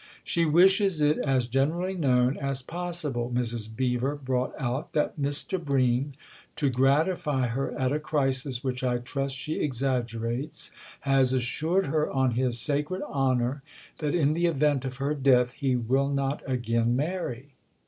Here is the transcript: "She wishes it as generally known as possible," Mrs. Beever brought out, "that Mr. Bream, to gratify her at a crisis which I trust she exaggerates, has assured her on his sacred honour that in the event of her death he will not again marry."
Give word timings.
"She 0.33 0.45
wishes 0.47 0.99
it 0.99 1.19
as 1.19 1.45
generally 1.45 1.93
known 1.93 2.35
as 2.35 2.63
possible," 2.63 3.31
Mrs. 3.31 3.69
Beever 3.69 4.15
brought 4.15 4.51
out, 4.59 4.93
"that 4.93 5.21
Mr. 5.21 5.63
Bream, 5.63 6.13
to 6.55 6.71
gratify 6.71 7.45
her 7.49 7.71
at 7.77 7.91
a 7.91 7.99
crisis 7.99 8.63
which 8.63 8.83
I 8.83 8.97
trust 8.97 9.35
she 9.35 9.59
exaggerates, 9.59 10.71
has 11.01 11.33
assured 11.33 11.85
her 11.85 12.09
on 12.09 12.31
his 12.31 12.59
sacred 12.59 13.03
honour 13.03 13.61
that 13.99 14.15
in 14.15 14.33
the 14.33 14.47
event 14.47 14.85
of 14.85 14.95
her 14.97 15.13
death 15.13 15.51
he 15.51 15.75
will 15.75 16.09
not 16.09 16.41
again 16.47 16.95
marry." 16.95 17.49